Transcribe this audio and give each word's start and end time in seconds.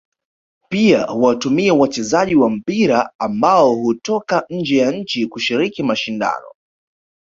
Pia 0.69 1.05
huwatumia 1.05 1.73
wachezaji 1.73 2.35
wa 2.35 2.49
mpira 2.49 3.09
ambao 3.19 3.75
hutoka 3.75 4.45
nje 4.49 4.77
ya 4.77 4.91
nchi 4.91 5.25
kushiriki 5.27 5.83
mashindano 5.83 6.47